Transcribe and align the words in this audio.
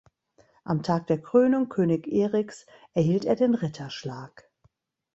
Am 0.63 0.81
Tag 0.81 1.05
der 1.05 1.21
Krönung 1.21 1.69
König 1.69 2.07
Eriks 2.07 2.65
erhielt 2.95 3.23
er 3.23 3.35
den 3.35 3.53
Ritterschlag. 3.53 4.49